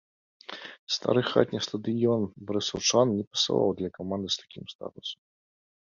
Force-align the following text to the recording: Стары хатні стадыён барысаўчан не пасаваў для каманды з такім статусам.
Стары 0.95 1.21
хатні 1.31 1.59
стадыён 1.67 2.21
барысаўчан 2.47 3.07
не 3.21 3.29
пасаваў 3.35 3.69
для 3.83 3.89
каманды 4.01 4.29
з 4.39 4.45
такім 4.45 4.65
статусам. 4.77 5.21